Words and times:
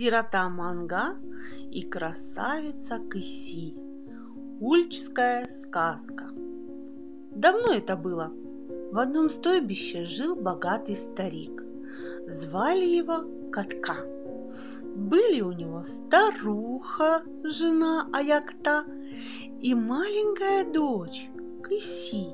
сирота 0.00 0.48
Манга 0.48 1.16
и 1.70 1.82
красавица 1.82 2.98
Кыси. 3.10 3.76
Ульчская 4.58 5.46
сказка. 5.60 6.24
Давно 7.36 7.74
это 7.74 7.96
было. 7.96 8.32
В 8.92 8.98
одном 8.98 9.28
стойбище 9.28 10.06
жил 10.06 10.36
богатый 10.36 10.96
старик. 10.96 11.62
Звали 12.28 12.86
его 12.86 13.50
Катка. 13.52 13.96
Были 14.96 15.42
у 15.42 15.52
него 15.52 15.84
старуха, 15.84 17.22
жена 17.44 18.08
Аякта, 18.10 18.84
и 19.60 19.74
маленькая 19.74 20.64
дочь 20.64 21.28
Кыси. 21.62 22.28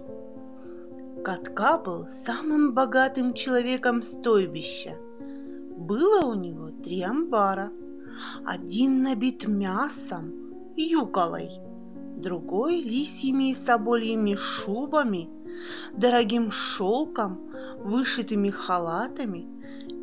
Катка 1.25 1.79
был 1.79 2.07
самым 2.07 2.75
богатым 2.75 3.35
человеком 3.35 4.05
стойбища. 4.05 4.95
Было 5.77 6.27
у 6.27 6.35
него 6.35 6.66
три 6.87 7.03
амбара. 7.03 7.73
Один 8.45 9.03
набит 9.03 9.49
мясом, 9.49 10.33
юколой, 10.77 11.51
другой 12.17 12.81
лисьими 12.81 13.51
и 13.51 13.55
собольями 13.55 14.37
шубами, 14.37 15.29
дорогим 15.95 16.53
шелком, 16.53 17.41
вышитыми 17.81 18.51
халатами, 18.51 19.49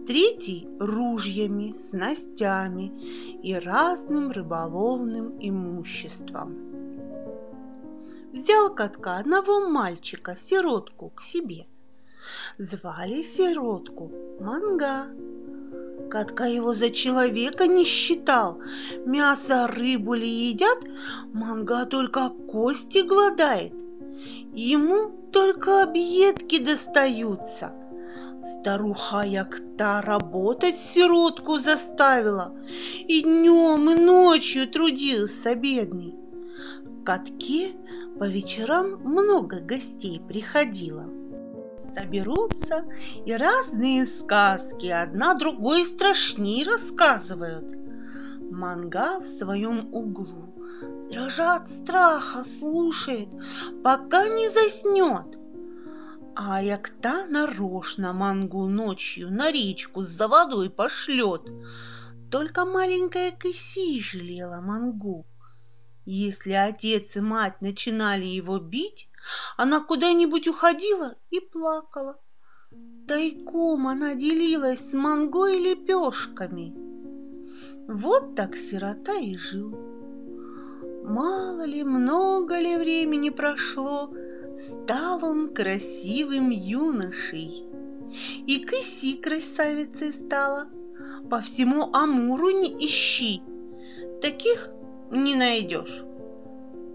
третий– 0.05 0.67
ружьями, 0.79 1.73
снастями 1.77 2.87
и 3.41 3.55
разным 3.55 4.31
рыболовным 4.31 5.37
имуществом. 5.39 6.53
Взял 8.33 8.75
катка 8.75 9.19
одного 9.19 9.69
мальчика, 9.69 10.35
сиротку, 10.35 11.11
к 11.11 11.21
себе. 11.21 11.65
Звали 12.57 13.23
сиротку 13.23 14.11
Манга. 14.41 15.07
Катка 16.13 16.45
его 16.45 16.75
за 16.75 16.91
человека 16.91 17.65
не 17.65 17.85
считал. 17.85 18.59
Мясо, 19.03 19.65
рыбу 19.65 20.13
ли 20.13 20.29
едят, 20.29 20.77
манга 21.33 21.85
только 21.87 22.29
кости 22.29 22.99
гладает. 22.99 23.73
Ему 24.53 25.09
только 25.31 25.81
объедки 25.81 26.59
достаются. 26.59 27.73
Старуха 28.45 29.23
Якта 29.23 30.03
работать 30.05 30.77
сиротку 30.77 31.57
заставила, 31.57 32.53
и 33.07 33.23
днем, 33.23 33.89
и 33.89 33.95
ночью 33.95 34.67
трудился 34.67 35.55
бедный. 35.55 36.13
В 36.85 37.03
катке 37.03 37.71
по 38.19 38.25
вечерам 38.25 38.99
много 39.03 39.61
гостей 39.61 40.21
приходило 40.27 41.09
соберутся 41.93 42.85
и 43.25 43.33
разные 43.33 44.05
сказки 44.05 44.87
одна 44.87 45.33
другой 45.33 45.85
страшней 45.85 46.63
рассказывают. 46.63 47.77
Манга 48.51 49.19
в 49.19 49.25
своем 49.25 49.93
углу, 49.93 50.53
дрожа 51.09 51.55
от 51.55 51.69
страха, 51.69 52.43
слушает, 52.43 53.29
пока 53.83 54.27
не 54.27 54.49
заснет. 54.49 55.39
А 56.35 56.61
Якта 56.61 57.25
нарочно 57.27 58.13
мангу 58.13 58.67
ночью 58.67 59.31
на 59.31 59.51
речку 59.51 60.01
за 60.01 60.27
водой 60.27 60.69
пошлет. 60.69 61.41
Только 62.31 62.65
маленькая 62.65 63.31
Кыси 63.31 64.01
жалела 64.01 64.59
мангу. 64.61 65.25
Если 66.05 66.51
отец 66.51 67.15
и 67.15 67.21
мать 67.21 67.61
начинали 67.61 68.25
его 68.25 68.59
бить, 68.59 69.07
она 69.55 69.79
куда-нибудь 69.79 70.47
уходила 70.47 71.15
и 71.29 71.39
плакала. 71.39 72.19
Тайком 73.07 73.87
она 73.87 74.15
делилась 74.15 74.91
с 74.91 74.93
мангой 74.93 75.59
лепешками. 75.59 76.75
Вот 77.87 78.35
так 78.35 78.55
сирота 78.55 79.13
и 79.15 79.37
жил. 79.37 79.71
Мало 81.03 81.63
ли, 81.65 81.83
много 81.83 82.59
ли 82.59 82.77
времени 82.77 83.29
прошло, 83.29 84.13
стал 84.57 85.23
он 85.23 85.53
красивым 85.53 86.49
юношей. 86.49 87.65
И 88.45 88.59
Кыси 88.65 89.17
красавицей 89.17 90.11
стала, 90.11 90.67
по 91.29 91.39
всему 91.39 91.89
Амуру 91.93 92.51
не 92.51 92.85
ищи, 92.85 93.41
таких 94.21 94.72
не 95.13 95.35
найдешь. 95.35 96.03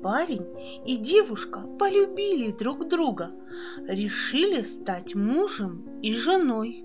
Парень 0.02 0.46
и 0.86 0.96
девушка 0.96 1.60
полюбили 1.78 2.52
друг 2.52 2.88
друга, 2.88 3.30
решили 3.86 4.62
стать 4.62 5.14
мужем 5.14 5.84
и 6.02 6.14
женой. 6.14 6.84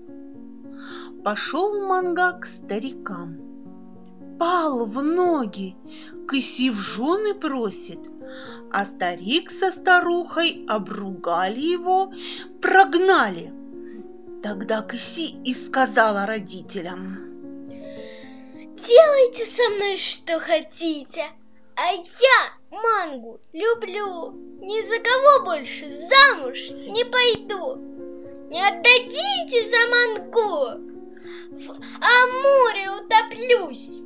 Пошел 1.22 1.86
манга 1.86 2.32
к 2.32 2.46
старикам, 2.46 3.38
пал 4.38 4.84
в 4.86 5.02
ноги, 5.02 5.76
Кыси 6.26 6.70
в 6.70 6.76
жены 6.76 7.34
просит, 7.34 8.10
а 8.72 8.84
старик 8.84 9.50
со 9.50 9.70
старухой 9.70 10.64
обругали 10.68 11.60
его, 11.60 12.12
прогнали. 12.60 13.52
Тогда 14.42 14.82
Кыси 14.82 15.36
и 15.44 15.54
сказала 15.54 16.26
родителям. 16.26 17.23
Делайте 18.86 19.46
со 19.46 19.68
мной 19.70 19.96
что 19.96 20.38
хотите, 20.40 21.24
а 21.74 21.92
я 21.92 22.52
мангу 22.70 23.40
люблю. 23.52 24.32
Ни 24.60 24.82
за 24.82 24.98
кого 24.98 25.44
больше 25.46 25.88
замуж 25.88 26.70
не 26.70 27.04
пойду. 27.04 27.76
Не 28.50 28.60
отдадите 28.66 29.70
за 29.70 29.88
мангу. 29.90 30.94
В 31.50 31.70
Амуре 32.00 32.90
утоплюсь. 32.90 34.02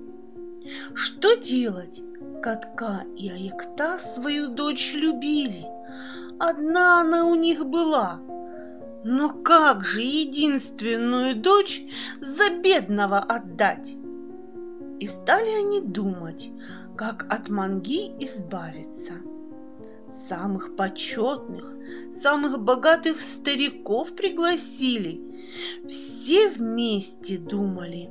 Что 0.95 1.35
делать? 1.35 2.01
Катка 2.41 3.05
и 3.17 3.31
Аякта 3.31 3.99
свою 3.99 4.49
дочь 4.49 4.93
любили. 4.95 5.67
Одна 6.39 7.01
она 7.01 7.25
у 7.27 7.35
них 7.35 7.67
была. 7.67 8.21
Но 9.03 9.31
как 9.31 9.85
же 9.85 10.03
единственную 10.03 11.35
дочь 11.35 11.83
за 12.21 12.51
бедного 12.51 13.19
отдать? 13.19 13.95
И 15.01 15.07
стали 15.07 15.51
они 15.51 15.81
думать, 15.81 16.51
как 16.97 17.33
от 17.33 17.49
манги 17.49 18.09
избавиться. 18.25 19.15
Самых 20.09 20.75
почетных, 20.75 21.75
самых 22.11 22.61
богатых 22.61 23.21
стариков 23.21 24.17
пригласили. 24.17 25.21
Все 25.87 26.51
вместе 26.51 27.39
думали. 27.39 28.11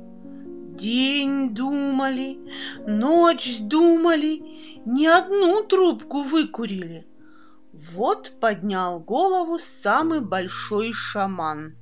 День 0.78 1.54
думали, 1.54 2.38
ночь 2.86 3.58
думали, 3.58 4.42
ни 4.86 5.06
одну 5.06 5.64
трубку 5.64 6.22
выкурили. 6.22 7.04
Вот 7.72 8.32
поднял 8.40 9.00
голову 9.00 9.58
самый 9.58 10.20
большой 10.20 10.92
шаман. 10.92 11.76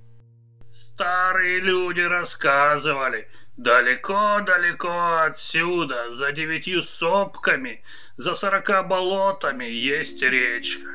Старые 0.73 1.61
люди 1.61 2.01
рассказывали, 2.01 3.29
Далеко-далеко 3.57 5.23
отсюда, 5.25 6.15
за 6.15 6.31
девятью 6.33 6.83
сопками, 6.83 7.83
за 8.19 8.35
сорока 8.35 8.83
болотами 8.83 9.65
есть 9.65 10.23
речка. 10.23 10.91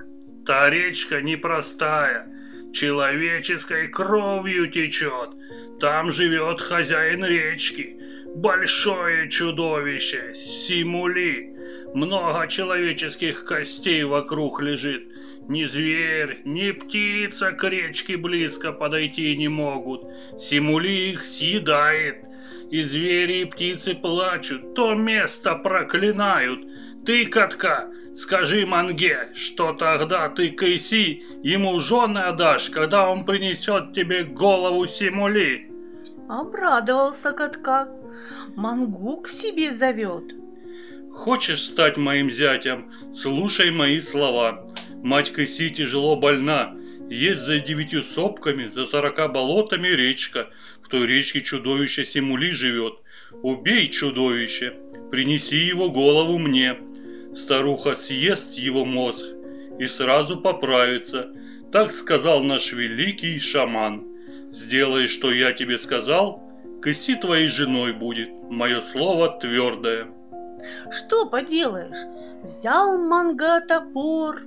Та 0.45 0.69
речка 0.69 1.23
непростая, 1.23 2.27
человеческой 2.71 3.87
кровью 3.87 4.67
течет. 4.67 5.31
Там 5.79 6.11
живет 6.11 6.61
хозяин 6.61 7.25
речки, 7.25 7.97
большое 8.35 9.27
чудовище, 9.27 10.35
Симули. 10.35 11.55
Много 11.95 12.47
человеческих 12.47 13.43
костей 13.43 14.03
вокруг 14.03 14.61
лежит. 14.61 15.11
Ни 15.49 15.63
зверь, 15.63 16.41
ни 16.45 16.71
птица 16.71 17.53
к 17.53 17.67
речке 17.67 18.17
близко 18.17 18.71
подойти 18.71 19.35
не 19.35 19.47
могут. 19.47 20.03
Симули 20.39 21.11
их 21.11 21.25
съедает 21.25 22.23
и 22.69 22.83
звери, 22.83 23.41
и 23.41 23.45
птицы 23.45 23.93
плачут, 23.93 24.73
то 24.73 24.93
место 24.93 25.55
проклинают. 25.55 26.61
Ты, 27.05 27.25
катка, 27.25 27.89
скажи 28.15 28.65
Манге, 28.65 29.29
что 29.33 29.73
тогда 29.73 30.29
ты 30.29 30.51
Кайси 30.51 31.23
ему 31.43 31.79
жены 31.79 32.19
отдашь, 32.19 32.69
когда 32.69 33.09
он 33.09 33.25
принесет 33.25 33.93
тебе 33.93 34.23
голову 34.23 34.85
Симули. 34.85 35.71
Обрадовался 36.29 37.33
катка. 37.33 37.89
Мангу 38.55 39.17
к 39.21 39.27
себе 39.27 39.73
зовет. 39.73 40.33
Хочешь 41.13 41.63
стать 41.63 41.97
моим 41.97 42.29
зятем? 42.29 42.91
Слушай 43.13 43.71
мои 43.71 43.99
слова. 43.99 44.65
Мать 45.03 45.33
Кайси 45.33 45.69
тяжело 45.69 46.15
больна. 46.15 46.73
Есть 47.09 47.41
за 47.41 47.59
девятью 47.59 48.03
сопками, 48.03 48.71
за 48.73 48.85
сорока 48.85 49.27
болотами 49.27 49.89
речка 49.89 50.47
той 50.91 51.07
речке 51.07 51.41
чудовище 51.41 52.05
Симули 52.05 52.51
живет. 52.51 52.95
Убей 53.43 53.87
чудовище, 53.87 54.73
принеси 55.09 55.55
его 55.55 55.89
голову 55.89 56.37
мне. 56.37 56.79
Старуха 57.35 57.95
съест 57.95 58.53
его 58.53 58.83
мозг 58.83 59.25
и 59.79 59.87
сразу 59.87 60.41
поправится. 60.41 61.31
Так 61.71 61.93
сказал 61.93 62.43
наш 62.43 62.73
великий 62.73 63.39
шаман. 63.39 64.05
Сделай, 64.51 65.07
что 65.07 65.31
я 65.31 65.53
тебе 65.53 65.77
сказал, 65.77 66.43
Кэси 66.81 67.15
твоей 67.15 67.47
женой 67.47 67.93
будет, 67.93 68.29
мое 68.49 68.81
слово 68.81 69.29
твердое. 69.39 70.07
Что 70.91 71.25
поделаешь? 71.25 72.05
Взял 72.43 72.97
манга 72.97 73.61
топор, 73.61 74.41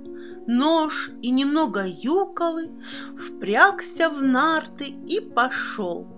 нож 0.46 1.11
и 1.23 1.31
немного 1.31 1.85
юколы, 1.87 2.70
впрягся 3.17 4.11
в 4.11 4.23
нарты 4.23 4.85
и 4.85 5.20
пошел. 5.20 6.14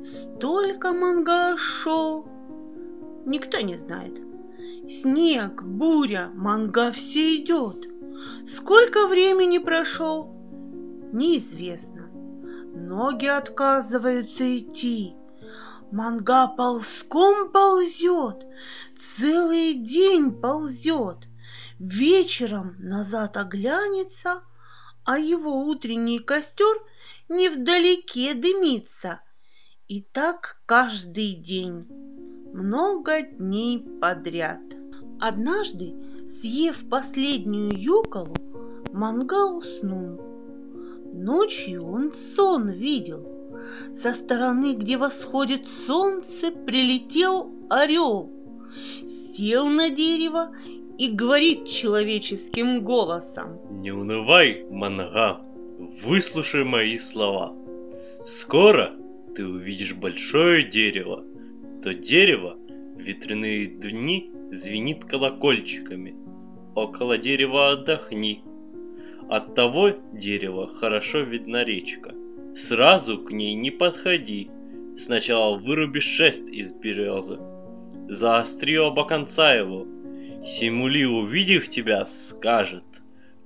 Столько 0.00 0.92
манга 0.92 1.56
шел, 1.56 2.26
никто 3.24 3.60
не 3.60 3.76
знает. 3.76 4.20
Снег, 4.88 5.62
буря, 5.62 6.30
манга 6.34 6.92
все 6.92 7.36
идет. 7.36 7.88
Сколько 8.46 9.06
времени 9.08 9.58
прошел, 9.58 10.32
неизвестно. 11.12 12.08
Ноги 12.74 13.26
отказываются 13.26 14.58
идти. 14.58 15.16
Манга 15.90 16.48
ползком 16.48 17.50
ползет, 17.50 18.46
целый 19.18 19.74
день 19.74 20.30
ползет. 20.30 21.26
Вечером 21.78 22.76
назад 22.78 23.36
оглянется, 23.36 24.42
а 25.04 25.18
его 25.18 25.64
утренний 25.64 26.18
костер 26.18 26.76
невдалеке 27.28 28.34
дымится. 28.34 29.20
И 29.88 30.00
так 30.00 30.60
каждый 30.66 31.34
день, 31.34 31.86
много 32.52 33.22
дней 33.22 33.78
подряд. 34.00 34.60
Однажды, 35.20 35.94
съев 36.28 36.88
последнюю 36.88 37.70
юколу, 37.72 38.34
Манга 38.92 39.46
уснул. 39.46 40.20
Ночью 41.14 41.86
он 41.86 42.12
сон 42.12 42.68
видел. 42.70 43.28
Со 43.94 44.12
стороны, 44.12 44.74
где 44.74 44.96
восходит 44.96 45.68
солнце, 45.68 46.50
прилетел 46.50 47.54
орел. 47.70 48.28
Сел 49.36 49.68
на 49.68 49.90
дерево 49.90 50.50
и 50.98 51.12
говорит 51.12 51.66
человеческим 51.66 52.82
голосом. 52.82 53.60
Не 53.70 53.92
унывай, 53.92 54.66
Манга, 54.68 55.40
выслушай 56.02 56.64
мои 56.64 56.98
слова. 56.98 57.54
Скоро 58.24 58.90
ты 59.36 59.46
увидишь 59.46 59.92
большое 59.92 60.64
дерево. 60.64 61.22
То 61.82 61.92
дерево 61.92 62.56
в 62.96 63.00
ветряные 63.00 63.66
дни 63.66 64.30
звенит 64.50 65.04
колокольчиками. 65.04 66.16
Около 66.74 67.18
дерева 67.18 67.72
отдохни. 67.72 68.42
От 69.28 69.54
того 69.54 69.90
дерева 70.12 70.74
хорошо 70.74 71.20
видна 71.20 71.64
речка. 71.64 72.14
Сразу 72.54 73.18
к 73.18 73.30
ней 73.30 73.54
не 73.54 73.70
подходи. 73.70 74.50
Сначала 74.96 75.58
выруби 75.58 76.00
шест 76.00 76.48
из 76.48 76.72
березы. 76.72 77.38
Заостри 78.08 78.78
оба 78.78 79.04
конца 79.04 79.52
его. 79.52 79.86
Симули, 80.46 81.04
увидев 81.04 81.68
тебя, 81.68 82.06
скажет. 82.06 82.84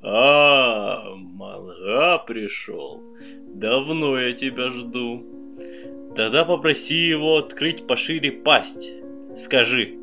А, 0.03 1.17
Манга 1.17 2.19
пришел. 2.19 3.03
Давно 3.49 4.19
я 4.19 4.33
тебя 4.33 4.71
жду. 4.71 5.30
Тогда 6.17 6.45
попроси 6.45 6.97
его 6.97 7.39
открыть 7.39 7.87
пошире 7.87 8.33
пасть. 8.33 8.91
Скажи, 9.37 9.97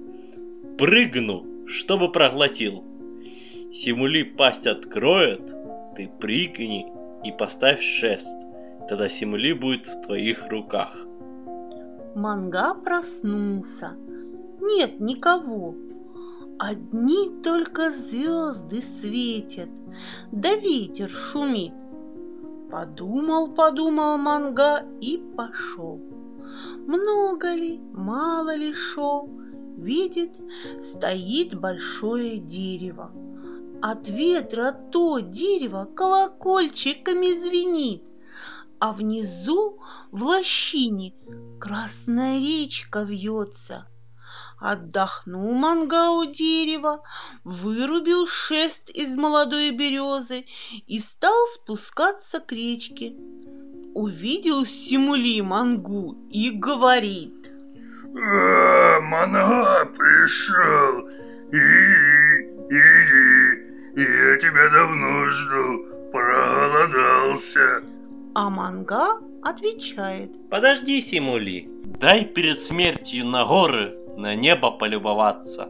прыгну, 0.77 1.45
чтобы 1.65 2.11
проглотил. 2.11 2.83
Симули 3.71 4.23
пасть 4.23 4.67
откроет, 4.67 5.53
ты 5.95 6.09
прыгни 6.19 6.87
и 7.25 7.31
поставь 7.31 7.81
шест. 7.81 8.37
Тогда 8.87 9.09
Симули 9.09 9.51
будет 9.51 9.87
в 9.87 10.01
твоих 10.01 10.49
руках. 10.49 10.95
Манга 12.15 12.73
проснулся. 12.73 13.91
Нет 14.61 14.99
никого. 14.99 15.75
Одни 16.57 17.29
только 17.43 17.91
звезды 17.91 18.81
светят, 18.81 19.69
да 20.31 20.55
ветер 20.55 21.09
шумит. 21.09 21.73
Подумал, 22.69 23.53
подумал 23.53 24.17
Манга 24.17 24.85
и 24.99 25.17
пошел. 25.37 26.01
Много 26.85 27.53
ли, 27.53 27.79
мало 27.93 28.55
ли 28.55 28.73
шел, 28.73 29.29
видит, 29.77 30.35
стоит 30.81 31.57
большое 31.59 32.37
дерево. 32.37 33.11
От 33.81 34.09
ветра 34.09 34.71
то 34.91 35.19
дерево 35.19 35.85
колокольчиками 35.85 37.37
звенит, 37.37 38.03
а 38.79 38.91
внизу 38.91 39.79
в 40.11 40.23
лощине 40.23 41.13
красная 41.59 42.39
речка 42.39 43.03
вьется. 43.03 43.87
Отдохнул 44.59 45.53
манга 45.53 46.09
у 46.09 46.25
дерева, 46.25 47.03
вырубил 47.43 48.25
шест 48.25 48.89
из 48.89 49.15
молодой 49.15 49.71
березы 49.71 50.45
и 50.87 50.99
стал 50.99 51.35
спускаться 51.53 52.39
к 52.39 52.51
речке. 52.51 53.13
Увидел 53.93 54.65
Симули 54.65 55.41
мангу 55.41 56.17
и 56.31 56.49
говорит. 56.49 57.51
А, 58.15 58.99
манга 59.01 59.85
пришел. 59.95 61.07
Иди, 61.51 62.49
иди, 62.69 64.01
я 64.01 64.37
тебя 64.37 64.69
давно 64.69 65.25
жду, 65.29 65.85
проголодался. 66.11 67.83
А 68.33 68.49
манга 68.49 69.19
отвечает. 69.43 70.31
Подожди, 70.49 70.99
Симули, 71.01 71.69
дай 71.99 72.25
перед 72.25 72.59
смертью 72.59 73.25
на 73.25 73.45
горы, 73.45 73.95
на 74.17 74.35
небо 74.35 74.71
полюбоваться. 74.71 75.69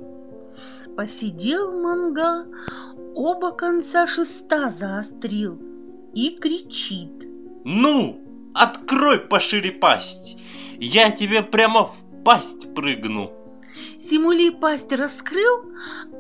Посидел 0.96 1.80
манга, 1.82 2.46
оба 3.14 3.52
конца 3.52 4.08
шеста 4.08 4.72
заострил 4.72 5.62
и 6.14 6.32
кричит. 6.42 7.28
Ну, 7.66 8.22
открой 8.56 9.20
пошире 9.20 9.72
пасть, 9.72 10.38
я 10.80 11.12
тебе 11.12 11.44
прямо 11.44 11.86
в 11.86 12.24
пасть 12.24 12.74
прыгну. 12.74 13.32
Симули 14.00 14.50
пасть 14.50 14.94
раскрыл, 14.94 15.66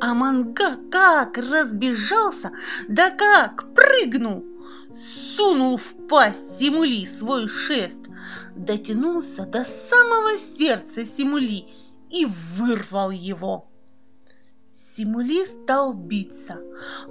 а 0.01 0.13
манга 0.13 0.77
как 0.91 1.37
разбежался, 1.37 2.51
да 2.89 3.09
как 3.09 3.73
прыгнул. 3.73 4.45
Сунул 5.35 5.77
в 5.77 6.07
пасть 6.07 6.59
Симули 6.59 7.05
свой 7.05 7.47
шест, 7.47 7.99
дотянулся 8.55 9.45
до 9.45 9.63
самого 9.63 10.37
сердца 10.37 11.05
Симули 11.05 11.67
и 12.09 12.27
вырвал 12.55 13.11
его. 13.11 13.67
Симули 14.71 15.45
стал 15.45 15.93
биться, 15.93 16.59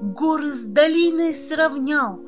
горы 0.01 0.53
с 0.53 0.63
долиной 0.63 1.35
сравнял, 1.35 2.21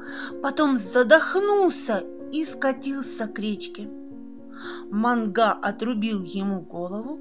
потом 0.42 0.78
задохнулся 0.78 2.04
и 2.32 2.44
скатился 2.44 3.26
к 3.26 3.38
речке. 3.38 3.88
Манга 4.90 5.52
отрубил 5.52 6.22
ему 6.22 6.60
голову, 6.60 7.18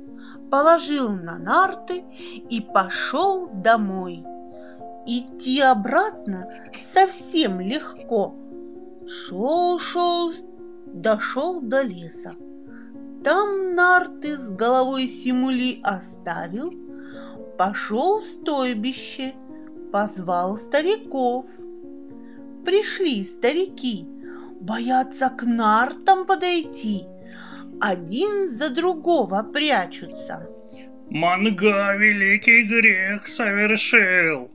положил 0.49 1.09
на 1.09 1.37
нарты 1.37 2.03
и 2.49 2.61
пошел 2.61 3.47
домой. 3.47 4.23
Идти 5.05 5.61
обратно 5.61 6.47
совсем 6.79 7.59
легко. 7.59 8.35
Шел-шел, 9.07 10.33
дошел 10.85 11.61
до 11.61 11.81
леса. 11.81 12.35
Там 13.27 13.75
нарты 13.75 14.37
с 14.37 14.53
головой 14.53 15.05
Симули 15.09 15.81
оставил, 15.83 16.73
пошел 17.57 18.21
в 18.21 18.25
стойбище, 18.25 19.33
позвал 19.91 20.57
стариков. 20.57 21.45
Пришли 22.63 23.25
старики, 23.25 24.07
боятся 24.61 25.29
к 25.29 25.43
нартам 25.43 26.25
подойти, 26.25 27.01
один 27.81 28.49
за 28.49 28.69
другого 28.69 29.43
прячутся. 29.43 30.47
Манга 31.09 31.97
великий 31.97 32.63
грех 32.63 33.27
совершил. 33.27 34.49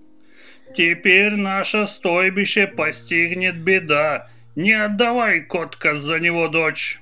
Теперь 0.75 1.37
наше 1.37 1.87
стойбище 1.87 2.69
постигнет 2.69 3.62
беда. 3.62 4.31
Не 4.57 4.73
отдавай, 4.73 5.43
котка, 5.43 5.97
за 5.97 6.19
него 6.21 6.49
дочь. 6.49 7.01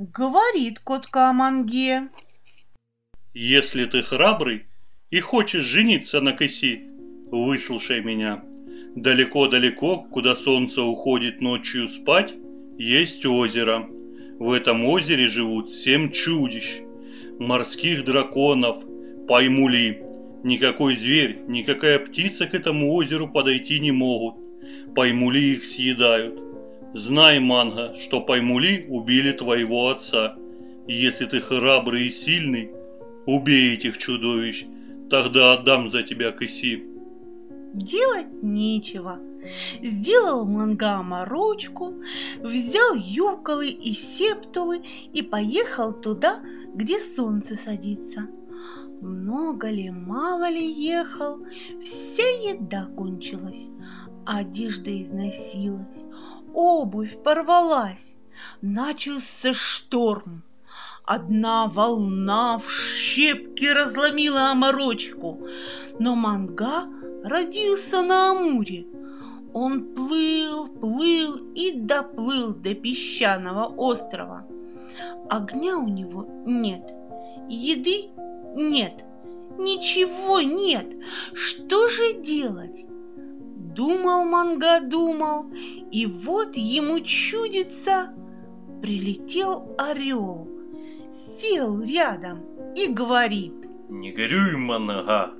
Говорит 0.00 0.78
котка 0.78 1.28
о 1.28 1.32
манге. 1.32 2.08
Если 3.34 3.84
ты 3.84 4.04
храбрый 4.04 4.66
и 5.10 5.18
хочешь 5.18 5.64
жениться 5.64 6.20
на 6.20 6.34
Кэси, 6.34 6.84
выслушай 7.32 8.00
меня. 8.00 8.44
Далеко-далеко, 8.94 10.06
куда 10.12 10.36
солнце 10.36 10.82
уходит 10.82 11.40
ночью 11.40 11.88
спать, 11.88 12.32
есть 12.78 13.26
озеро. 13.26 13.88
В 14.38 14.52
этом 14.52 14.84
озере 14.84 15.28
живут 15.28 15.72
семь 15.72 16.12
чудищ, 16.12 16.78
морских 17.40 18.04
драконов, 18.04 18.78
паймули. 19.26 20.06
Никакой 20.44 20.94
зверь, 20.94 21.40
никакая 21.48 21.98
птица 21.98 22.46
к 22.46 22.54
этому 22.54 22.94
озеру 22.94 23.26
подойти 23.26 23.80
не 23.80 23.90
могут. 23.90 24.36
Паймули 24.94 25.40
их 25.40 25.64
съедают. 25.64 26.47
Знай, 26.94 27.38
Манга, 27.38 27.94
что 28.00 28.22
Паймули 28.22 28.86
убили 28.88 29.32
твоего 29.32 29.88
отца. 29.88 30.36
Если 30.86 31.26
ты 31.26 31.40
храбрый 31.40 32.06
и 32.06 32.10
сильный, 32.10 32.70
убей 33.26 33.74
этих 33.74 33.98
чудовищ, 33.98 34.64
тогда 35.10 35.52
отдам 35.52 35.90
за 35.90 36.02
тебя 36.02 36.32
Кыси. 36.32 36.84
Делать 37.74 38.42
нечего. 38.42 39.18
Сделал 39.82 40.46
манга 40.46 41.02
морочку, 41.02 41.94
взял 42.40 42.94
юколы 42.94 43.68
и 43.68 43.92
септулы 43.92 44.80
и 45.12 45.22
поехал 45.22 45.92
туда, 45.92 46.40
где 46.74 46.98
солнце 46.98 47.54
садится. 47.54 48.28
Много 49.00 49.70
ли, 49.70 49.90
мало 49.90 50.48
ли 50.48 50.66
ехал, 50.66 51.38
вся 51.80 52.26
еда 52.50 52.86
кончилась, 52.96 53.68
одежда 54.26 54.90
износилась, 55.02 55.86
обувь 56.58 57.22
порвалась, 57.22 58.16
начался 58.62 59.52
шторм. 59.52 60.42
Одна 61.04 61.68
волна 61.68 62.58
в 62.58 62.68
щепки 62.68 63.66
разломила 63.66 64.50
оморочку, 64.50 65.38
но 66.00 66.16
манга 66.16 66.86
родился 67.22 68.02
на 68.02 68.32
Амуре. 68.32 68.86
Он 69.54 69.94
плыл, 69.94 70.66
плыл 70.66 71.36
и 71.54 71.70
доплыл 71.72 72.54
до 72.54 72.74
песчаного 72.74 73.66
острова. 73.76 74.44
Огня 75.30 75.78
у 75.78 75.86
него 75.86 76.26
нет, 76.44 76.92
еды 77.48 78.10
нет, 78.56 79.04
ничего 79.58 80.40
нет. 80.40 80.86
Что 81.32 81.86
же 81.86 82.14
делать? 82.14 82.84
Думал 83.78 84.24
Манга, 84.24 84.80
думал, 84.80 85.52
и 85.92 86.04
вот 86.04 86.56
ему 86.56 86.98
чудится, 86.98 88.12
прилетел 88.82 89.76
орел, 89.78 90.50
сел 91.12 91.80
рядом 91.84 92.40
и 92.74 92.88
говорит. 92.88 93.54
Не 93.88 94.10
горюй, 94.10 94.56
Манага, 94.56 95.32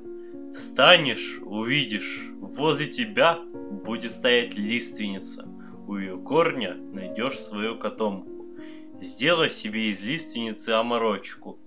станешь, 0.52 1.40
увидишь, 1.45 2.30
возле 2.40 2.87
тебя 2.87 3.40
будет 3.85 4.12
стоять 4.12 4.54
лиственница. 4.54 5.49
У 5.88 5.97
ее 5.97 6.16
корня 6.16 6.76
найдешь 6.76 7.40
свою 7.40 7.76
котомку. 7.76 8.47
Сделай 9.00 9.50
себе 9.50 9.90
из 9.90 10.04
лиственницы 10.04 10.71
оморочку. 10.71 11.59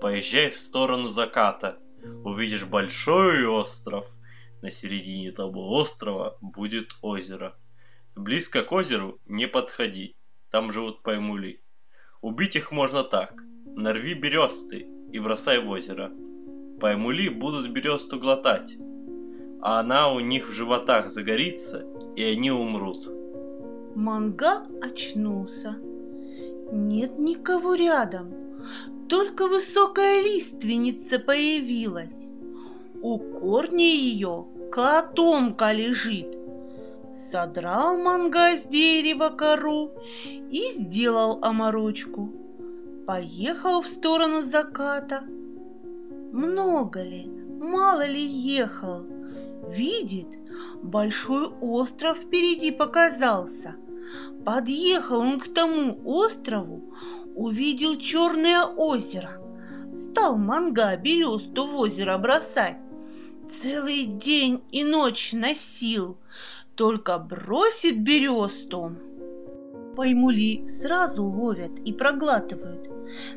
Поезжай 0.00 0.48
в 0.48 0.58
сторону 0.58 1.10
заката. 1.10 1.78
Увидишь 2.24 2.64
большой 2.64 3.46
остров. 3.46 4.06
На 4.64 4.70
середине 4.70 5.30
того 5.30 5.70
острова 5.72 6.38
будет 6.40 6.92
озеро. 7.02 7.54
Близко 8.16 8.62
к 8.62 8.72
озеру 8.72 9.20
не 9.26 9.46
подходи. 9.46 10.16
Там 10.50 10.72
живут 10.72 11.02
паймули. 11.02 11.62
Убить 12.22 12.56
их 12.56 12.72
можно 12.72 13.04
так. 13.04 13.34
Нарви 13.66 14.14
бересты 14.14 14.86
и 15.12 15.18
бросай 15.18 15.58
в 15.58 15.68
озеро. 15.68 16.10
Паймули 16.80 17.28
будут 17.28 17.72
бересту 17.72 18.18
глотать, 18.18 18.78
а 19.60 19.80
она 19.80 20.10
у 20.10 20.20
них 20.20 20.48
в 20.48 20.52
животах 20.52 21.10
загорится, 21.10 21.84
и 22.16 22.22
они 22.22 22.50
умрут. 22.50 23.06
Манга 23.94 24.66
очнулся. 24.80 25.76
Нет 26.72 27.18
никого 27.18 27.74
рядом, 27.74 28.32
только 29.10 29.46
высокая 29.46 30.22
лиственница 30.22 31.18
появилась. 31.18 32.30
У 33.02 33.18
корня 33.18 33.84
ее 33.84 34.46
котомка 34.74 35.70
лежит. 35.70 36.36
Содрал 37.14 37.96
манга 37.96 38.56
с 38.56 38.64
дерева 38.64 39.28
кору 39.28 39.92
и 40.50 40.62
сделал 40.72 41.38
оморочку. 41.42 42.32
Поехал 43.06 43.82
в 43.82 43.86
сторону 43.86 44.42
заката. 44.42 45.22
Много 46.32 47.02
ли, 47.02 47.30
мало 47.60 48.04
ли 48.04 48.20
ехал, 48.20 49.06
видит, 49.68 50.40
большой 50.82 51.46
остров 51.60 52.18
впереди 52.18 52.72
показался. 52.72 53.76
Подъехал 54.44 55.20
он 55.20 55.38
к 55.38 55.46
тому 55.54 56.00
острову, 56.04 56.82
увидел 57.36 57.96
черное 57.98 58.64
озеро. 58.64 59.40
Стал 59.94 60.36
манга 60.36 60.96
бересту 60.96 61.64
в 61.64 61.76
озеро 61.76 62.18
бросать. 62.18 62.83
Целый 63.62 64.06
день 64.06 64.62
и 64.72 64.84
ночь 64.84 65.32
носил, 65.32 66.18
только 66.74 67.18
бросит 67.18 68.02
бересту. 68.02 68.92
Поймули 69.96 70.66
сразу 70.66 71.24
ловят 71.24 71.78
и 71.84 71.92
проглатывают. 71.92 72.88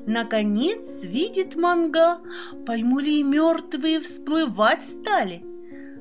Наконец 0.06 1.04
видит 1.04 1.56
манга, 1.56 2.20
поймули 2.66 3.22
мертвые 3.22 4.00
всплывать 4.00 4.84
стали. 4.84 5.46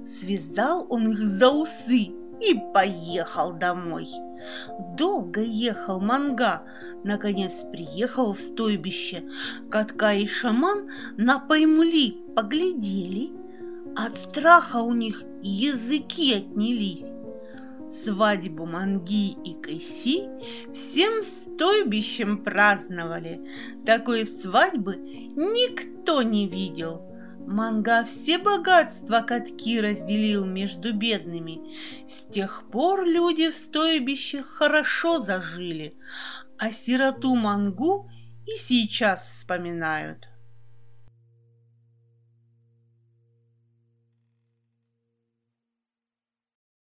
Связал 0.05 0.87
он 0.89 1.09
их 1.09 1.19
за 1.19 1.51
усы 1.51 2.13
и 2.41 2.61
поехал 2.73 3.53
домой. 3.53 4.09
Долго 4.97 5.41
ехал 5.41 6.01
манга, 6.01 6.63
наконец 7.05 7.53
приехал 7.71 8.33
в 8.33 8.41
стойбище. 8.41 9.25
Катка 9.71 10.15
и 10.15 10.27
шаман 10.27 10.91
на 11.17 11.39
поймули 11.39 12.17
поглядели. 12.35 13.46
От 13.97 14.19
страха 14.19 14.83
у 14.83 14.93
них 14.93 15.25
языки 15.41 16.35
отнялись. 16.35 17.15
Свадьбу 17.89 18.67
Манги 18.67 19.31
и 19.31 19.55
Кайси 19.55 20.29
всем 20.75 21.23
стойбищем 21.23 22.45
праздновали. 22.45 23.41
Такой 23.87 24.27
свадьбы 24.27 24.97
никто 24.97 26.21
не 26.21 26.47
видел. 26.47 27.11
Манга 27.47 28.05
все 28.05 28.37
богатства 28.37 29.21
катки 29.21 29.81
разделил 29.81 30.45
между 30.45 30.93
бедными. 30.93 31.61
С 32.07 32.27
тех 32.27 32.65
пор 32.71 33.07
люди 33.07 33.51
в 33.51 33.57
стойбищах 33.57 34.47
хорошо 34.47 35.21
зажили, 35.21 35.97
а 36.59 36.71
сироту 36.71 37.35
Мангу 37.35 38.11
и 38.47 38.59
сейчас 38.59 39.25
вспоминают. 39.27 40.29